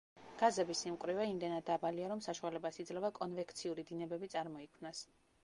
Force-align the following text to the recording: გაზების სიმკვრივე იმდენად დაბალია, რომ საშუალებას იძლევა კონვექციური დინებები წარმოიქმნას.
გაზების 0.37 0.79
სიმკვრივე 0.85 1.27
იმდენად 1.31 1.67
დაბალია, 1.67 2.07
რომ 2.13 2.23
საშუალებას 2.29 2.81
იძლევა 2.85 3.13
კონვექციური 3.19 3.87
დინებები 3.93 4.33
წარმოიქმნას. 4.37 5.07